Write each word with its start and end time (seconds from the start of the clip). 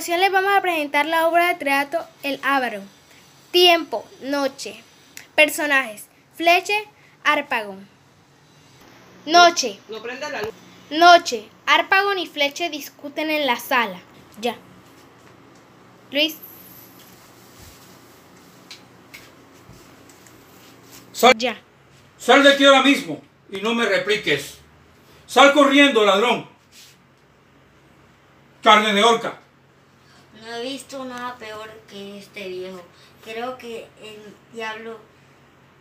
continuación 0.00 0.20
les 0.20 0.32
vamos 0.32 0.56
a 0.56 0.62
presentar 0.62 1.04
la 1.04 1.28
obra 1.28 1.48
de 1.48 1.56
teatro 1.56 2.02
El 2.22 2.40
Ávaro. 2.42 2.80
Tiempo, 3.50 4.08
noche. 4.22 4.82
Personajes: 5.34 6.06
Fleche, 6.34 6.72
Arpagón. 7.22 7.86
Noche. 9.26 9.78
No 9.90 10.00
prenda 10.00 10.30
la 10.30 10.40
luz. 10.40 10.52
Noche. 10.88 11.46
Arpagón 11.66 12.18
y 12.18 12.26
Fleche 12.26 12.70
discuten 12.70 13.30
en 13.30 13.46
la 13.46 13.56
sala. 13.56 13.98
Ya. 14.40 14.56
Luis. 16.10 16.36
Sal, 21.12 21.34
Ya. 21.36 21.60
sal 22.16 22.42
de 22.42 22.54
aquí 22.54 22.64
ahora 22.64 22.82
mismo 22.82 23.20
y 23.50 23.60
no 23.60 23.74
me 23.74 23.84
repliques. 23.84 24.60
Sal 25.26 25.52
corriendo, 25.52 26.06
ladrón. 26.06 26.48
Carne 28.62 28.94
de 28.94 29.04
horca. 29.04 29.40
No 30.40 30.54
he 30.54 30.62
visto 30.62 31.04
nada 31.04 31.36
peor 31.36 31.70
que 31.88 32.18
este 32.18 32.48
viejo. 32.48 32.82
Creo 33.24 33.58
que 33.58 33.86
el 34.02 34.34
diablo 34.54 34.98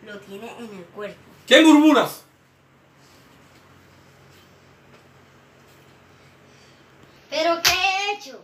lo 0.05 0.19
tiene 0.19 0.51
en 0.57 0.77
el 0.77 0.83
cuerpo. 0.85 1.19
¿Qué 1.47 1.61
murmuras? 1.61 2.23
¿Pero 7.29 7.61
qué 7.63 7.71
he 7.71 8.13
hecho? 8.15 8.43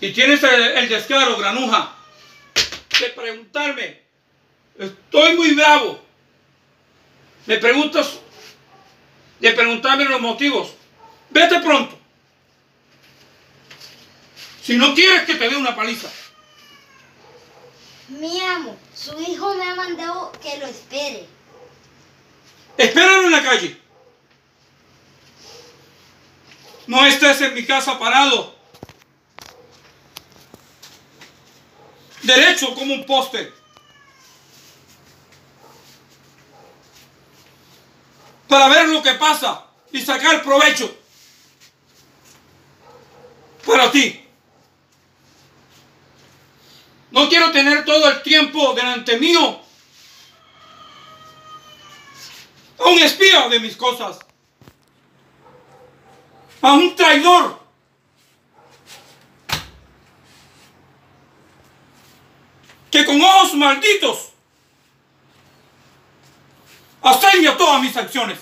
Y 0.00 0.12
tienes 0.12 0.42
el, 0.42 0.60
el 0.60 0.88
descaro, 0.88 1.36
granuja, 1.38 1.94
de 3.00 3.06
preguntarme. 3.10 4.02
Estoy 4.78 5.36
muy 5.36 5.54
bravo. 5.54 6.00
Me 7.46 7.58
preguntas, 7.58 8.18
de 9.38 9.52
preguntarme 9.52 10.04
los 10.04 10.20
motivos. 10.20 10.74
Vete 11.30 11.60
pronto. 11.60 11.98
Si 14.64 14.78
no 14.78 14.94
quieres 14.94 15.26
que 15.26 15.34
te 15.34 15.50
dé 15.50 15.56
una 15.56 15.76
paliza. 15.76 16.08
Mi 18.08 18.40
amo, 18.40 18.78
su 18.94 19.20
hijo 19.20 19.54
me 19.56 19.68
ha 19.68 19.74
mandado 19.74 20.32
que 20.40 20.56
lo 20.56 20.66
espere. 20.66 21.28
Espéralo 22.78 23.26
en 23.26 23.32
la 23.32 23.42
calle. 23.42 23.80
No 26.86 27.04
estés 27.04 27.42
en 27.42 27.54
mi 27.54 27.66
casa 27.66 27.98
parado. 27.98 28.54
Derecho 32.22 32.74
como 32.74 32.94
un 32.94 33.04
poste. 33.04 33.52
Para 38.48 38.68
ver 38.68 38.88
lo 38.88 39.02
que 39.02 39.12
pasa 39.14 39.66
y 39.92 40.00
sacar 40.00 40.42
provecho. 40.42 40.96
Para 43.66 43.90
ti. 43.90 44.23
No 47.14 47.28
quiero 47.28 47.52
tener 47.52 47.84
todo 47.84 48.10
el 48.10 48.22
tiempo 48.22 48.74
delante 48.74 49.16
mío 49.20 49.60
a 52.76 52.88
un 52.88 52.98
espía 52.98 53.48
de 53.48 53.60
mis 53.60 53.76
cosas, 53.76 54.18
a 56.60 56.72
un 56.72 56.96
traidor. 56.96 57.62
Que 62.90 63.04
con 63.04 63.22
ojos 63.22 63.54
malditos 63.54 64.30
aseña 67.00 67.56
todas 67.56 67.80
mis 67.80 67.96
acciones. 67.96 68.40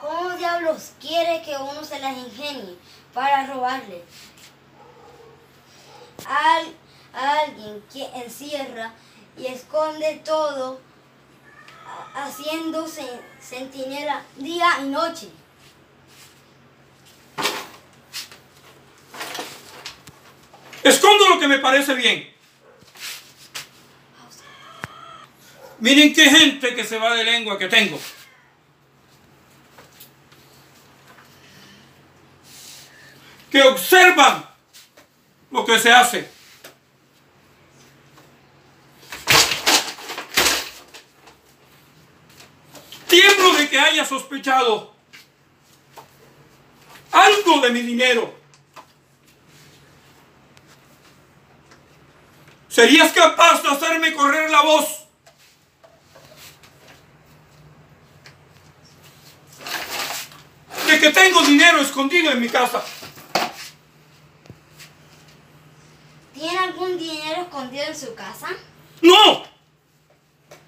¿Cómo 0.00 0.30
diablos 0.30 0.90
quiere 1.00 1.40
que 1.42 1.56
uno 1.56 1.84
se 1.84 2.00
las 2.00 2.16
ingenie 2.16 2.76
para 3.12 3.46
robarle? 3.46 4.02
Al, 6.26 6.83
a 7.14 7.40
alguien 7.40 7.82
que 7.92 8.04
encierra 8.14 8.92
y 9.36 9.46
esconde 9.46 10.22
todo 10.24 10.80
haciéndose 12.14 13.04
centinela 13.40 14.22
día 14.36 14.68
y 14.80 14.88
noche. 14.88 15.28
Escondo 20.82 21.28
lo 21.30 21.40
que 21.40 21.48
me 21.48 21.58
parece 21.58 21.94
bien. 21.94 22.30
Miren 25.80 26.14
qué 26.14 26.30
gente 26.30 26.74
que 26.74 26.84
se 26.84 26.98
va 26.98 27.14
de 27.14 27.24
lengua 27.24 27.58
que 27.58 27.68
tengo. 27.68 27.98
Que 33.50 33.62
observan 33.62 34.48
lo 35.50 35.64
que 35.64 35.78
se 35.78 35.90
hace. 35.90 36.33
De 43.56 43.68
que 43.70 43.78
haya 43.78 44.04
sospechado 44.04 44.92
algo 47.12 47.60
de 47.60 47.70
mi 47.70 47.82
dinero. 47.82 48.34
¿Serías 52.68 53.12
capaz 53.12 53.62
de 53.62 53.68
hacerme 53.68 54.12
correr 54.12 54.50
la 54.50 54.62
voz? 54.62 55.06
De 60.88 61.00
que 61.00 61.10
tengo 61.10 61.40
dinero 61.42 61.80
escondido 61.80 62.32
en 62.32 62.40
mi 62.40 62.48
casa. 62.48 62.84
¿Tiene 66.34 66.58
algún 66.58 66.98
dinero 66.98 67.42
escondido 67.42 67.84
en 67.84 67.96
su 67.96 68.14
casa? 68.14 68.48
¡No! 69.00 69.44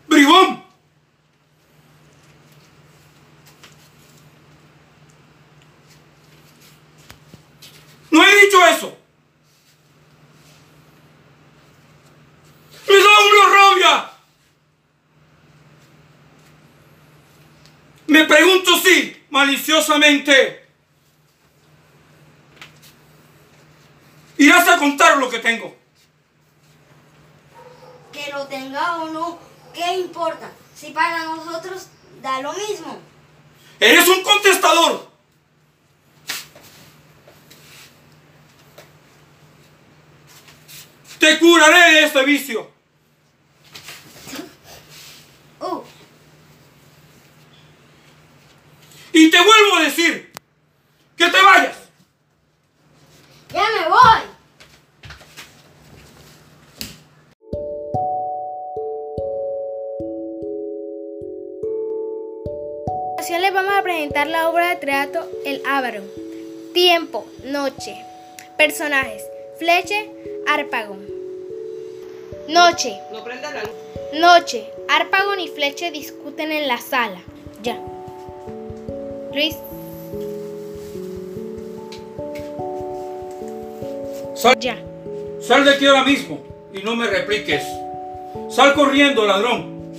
¡Bribón! 0.07 0.65
¡No 8.17 8.25
he 8.25 8.45
dicho 8.47 8.67
eso! 8.67 8.97
¡Me 12.89 12.95
da 12.97 13.05
una 13.29 13.55
rabia! 13.55 14.11
Me 18.16 18.25
pregunto 18.25 18.78
si, 18.78 19.27
maliciosamente, 19.28 20.66
irás 24.38 24.66
a 24.69 24.78
contar 24.78 25.19
lo 25.19 25.28
que 25.28 25.38
tengo. 25.38 25.77
Que 28.10 28.32
lo 28.32 28.47
tenga 28.47 29.03
o 29.03 29.10
no, 29.10 29.38
¿qué 29.75 29.99
importa? 29.99 30.50
Si 30.75 30.93
para 30.93 31.25
nosotros 31.25 31.88
da 32.22 32.41
lo 32.41 32.54
mismo. 32.54 32.99
Eres 33.78 34.09
un 34.09 34.22
contestador. 34.22 35.10
Te 41.19 41.38
curaré 41.38 41.93
de 41.97 42.04
este 42.04 42.25
vicio. 42.25 42.76
Y 49.19 49.31
te 49.31 49.38
vuelvo 49.38 49.77
a 49.77 49.82
decir 49.84 50.31
que 51.16 51.25
te 51.25 51.43
vayas. 51.43 51.75
ya 53.50 53.62
me 53.62 53.88
voy. 53.88 54.37
Les 63.41 63.54
vamos 63.54 63.72
a 63.75 63.82
presentar 63.82 64.27
la 64.27 64.50
obra 64.50 64.69
de 64.71 64.77
teatro 64.77 65.27
El 65.47 65.62
Ávaro. 65.65 66.03
Tiempo, 66.75 67.27
noche. 67.44 67.97
Personajes: 68.59 69.22
Fleche, 69.59 70.10
Arpagón. 70.47 71.07
Noche. 72.48 73.01
No 73.12 73.24
prenda 73.24 73.51
la 73.51 73.62
luz. 73.62 73.72
Noche. 74.12 74.69
Arpagón 74.91 75.41
y 75.41 75.48
Fleche 75.48 75.91
discuten 75.91 76.53
en 76.53 76.69
la 76.69 76.78
sala. 76.78 77.21
Ya. 77.62 77.80
Luis. 79.36 79.54
Sal, 84.34 84.56
Ya. 84.59 84.78
sal 85.42 85.62
de 85.66 85.74
aquí 85.74 85.84
ahora 85.86 86.04
mismo 86.04 86.38
y 86.72 86.83
no 86.83 86.97
me 86.97 87.06
repliques. 87.06 87.62
Sal 88.48 88.72
corriendo, 88.72 89.27
ladrón. 89.27 89.92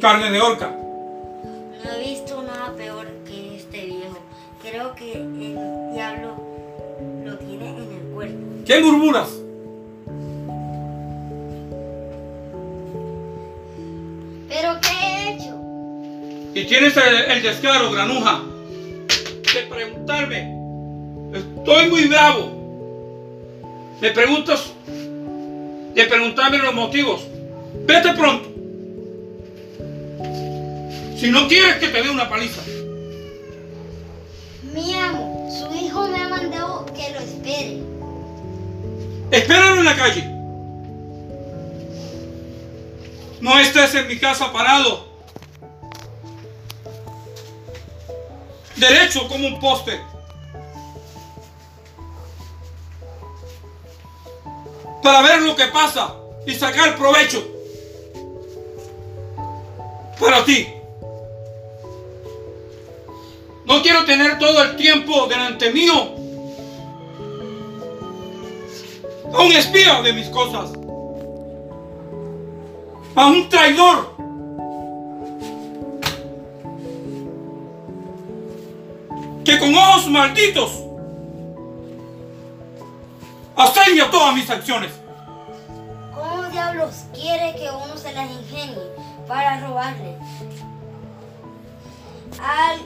Carne 0.00 0.30
de 0.30 0.40
horca. 0.40 0.70
No 1.84 1.92
he 1.92 2.00
visto 2.08 2.42
nada 2.42 2.72
peor 2.74 3.06
que 3.26 3.56
este 3.56 3.84
viejo. 3.84 4.18
Creo 4.62 4.94
que 4.94 5.12
el 5.12 5.92
diablo 5.92 6.34
lo 7.22 7.36
tiene 7.36 7.68
en 7.68 7.92
el 7.92 8.14
cuerpo. 8.14 8.38
¿Qué 8.64 8.80
murmuras? 8.80 9.28
¿Pero 14.48 14.80
qué 14.80 14.88
he 15.06 15.34
hecho? 15.34 15.51
Y 16.54 16.64
tienes 16.64 16.96
el, 16.96 17.30
el 17.30 17.42
descaro, 17.42 17.90
granuja, 17.90 18.42
de 19.54 19.62
preguntarme. 19.68 20.62
Estoy 21.34 21.88
muy 21.88 22.04
bravo. 22.06 22.62
Me 24.00 24.10
preguntas 24.10 24.72
de 25.94 26.04
preguntarme 26.04 26.58
los 26.58 26.74
motivos. 26.74 27.22
Vete 27.86 28.12
pronto. 28.12 28.48
Si 31.18 31.30
no 31.30 31.46
quieres 31.48 31.76
que 31.76 31.88
te 31.88 32.02
dé 32.02 32.10
una 32.10 32.28
paliza. 32.28 32.60
Mi 34.74 34.94
amo, 34.94 35.48
su 35.50 35.72
hijo 35.74 36.08
me 36.08 36.20
ha 36.20 36.28
mandado 36.28 36.84
que 36.86 37.10
lo 37.12 37.20
espere. 37.20 37.78
Espéralo 39.30 39.76
en 39.78 39.84
la 39.84 39.96
calle. 39.96 40.24
No 43.40 43.58
estés 43.58 43.94
en 43.94 44.08
mi 44.08 44.18
casa 44.18 44.52
parado. 44.52 45.11
Derecho 48.76 49.28
como 49.28 49.46
un 49.46 49.60
poste. 49.60 50.00
Para 55.02 55.22
ver 55.22 55.42
lo 55.42 55.56
que 55.56 55.66
pasa 55.66 56.14
y 56.46 56.54
sacar 56.54 56.96
provecho. 56.96 57.42
Para 60.18 60.44
ti. 60.44 60.68
No 63.64 63.82
quiero 63.82 64.04
tener 64.04 64.38
todo 64.38 64.62
el 64.62 64.76
tiempo 64.76 65.26
delante 65.26 65.72
mío 65.72 66.14
a 69.32 69.42
un 69.42 69.52
espía 69.52 70.02
de 70.02 70.12
mis 70.12 70.28
cosas, 70.28 70.70
a 73.14 73.26
un 73.26 73.48
traidor. 73.48 74.11
Que 79.44 79.58
con 79.58 79.74
ojos 79.74 80.06
malditos 80.08 80.70
aseña 83.56 84.10
todas 84.10 84.34
mis 84.34 84.48
acciones. 84.48 84.92
¿Cómo 86.14 86.44
diablos 86.44 87.04
quiere 87.12 87.54
que 87.56 87.68
uno 87.70 87.96
se 87.96 88.12
las 88.12 88.30
ingenie 88.30 88.82
para 89.26 89.60
robarle? 89.60 90.16
Al, 92.40 92.78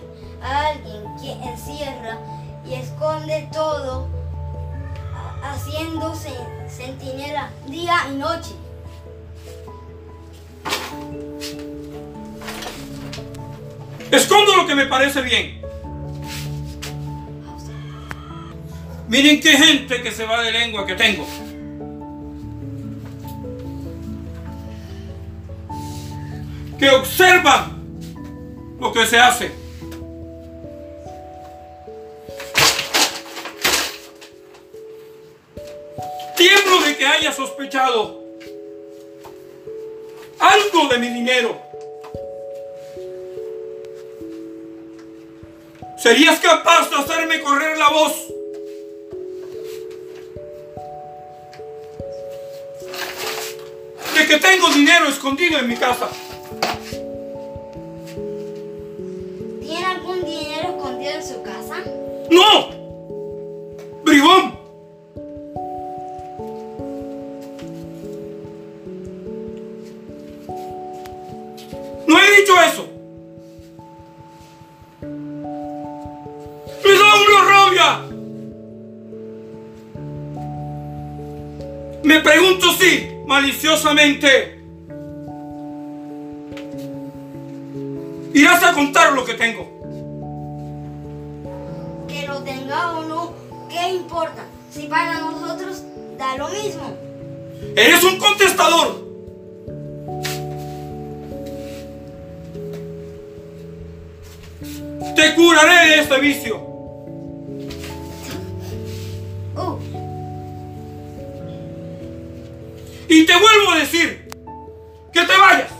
a 0.42 0.68
alguien 0.68 1.02
que 1.20 1.32
encierra 1.48 2.18
y 2.66 2.74
esconde 2.74 3.48
todo 3.52 4.08
ha- 5.14 5.52
haciendo 5.52 6.12
sen- 6.14 6.68
centinela 6.68 7.50
día 7.66 7.94
y 8.10 8.16
noche. 8.16 8.52
Escondo 14.10 14.56
lo 14.56 14.66
que 14.66 14.74
me 14.74 14.86
parece 14.86 15.20
bien. 15.22 15.60
Miren 19.08 19.40
qué 19.40 19.52
gente 19.52 20.02
que 20.02 20.10
se 20.10 20.24
va 20.24 20.42
de 20.42 20.50
lengua 20.50 20.84
que 20.84 20.94
tengo. 20.94 21.26
Que 26.78 26.90
observan 26.90 27.76
lo 28.80 28.92
que 28.92 29.06
se 29.06 29.18
hace. 29.18 29.50
Tiemblo 36.36 36.82
de 36.82 36.96
que 36.96 37.06
haya 37.06 37.32
sospechado 37.32 38.26
algo 40.38 40.88
de 40.88 40.98
mi 40.98 41.08
dinero. 41.08 41.60
¿Serías 45.96 46.38
capaz 46.40 46.90
de 46.90 46.96
hacerme 46.96 47.40
correr 47.40 47.78
la 47.78 47.88
voz? 47.88 48.35
De 54.26 54.32
que 54.32 54.40
tengo 54.40 54.68
dinero 54.70 55.06
escondido 55.06 55.60
en 55.60 55.68
mi 55.68 55.76
casa. 55.76 56.08
¿Tiene 59.60 59.84
algún 59.84 60.24
dinero 60.24 60.70
escondido 60.70 61.12
en 61.12 61.24
su 61.24 61.42
casa? 61.42 61.76
¡No! 62.30 62.70
¡Bribón! 64.02 64.58
No 72.08 72.18
he 72.18 72.40
dicho 72.40 72.54
eso. 72.68 72.88
¡Me 76.84 76.92
da 76.94 77.14
una 77.22 77.40
rabia! 77.48 78.02
Me 82.02 82.20
pregunto 82.20 82.72
si, 82.72 83.15
maliciosamente, 83.26 84.60
irás 88.32 88.62
a 88.62 88.72
contar 88.72 89.12
lo 89.12 89.24
que 89.24 89.34
tengo. 89.34 89.66
Que 92.08 92.26
lo 92.26 92.42
tenga 92.42 92.98
o 92.98 93.04
no, 93.04 93.34
¿qué 93.68 93.90
importa? 93.90 94.44
Si 94.70 94.86
para 94.86 95.20
nosotros 95.20 95.82
da 96.16 96.36
lo 96.36 96.48
mismo. 96.48 96.96
Eres 97.74 98.04
un 98.04 98.18
contestador. 98.18 99.06
Te 105.16 105.34
curaré 105.34 105.90
de 105.90 106.00
este 106.00 106.20
vicio. 106.20 106.75
Y 113.08 113.24
te 113.24 113.32
vuelvo 113.38 113.72
a 113.72 113.78
decir 113.78 114.28
que 115.12 115.20
te 115.22 115.36
vayas. 115.36 115.75